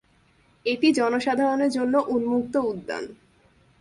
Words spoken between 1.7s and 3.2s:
জন্য উন্মুক্ত উদ্যান।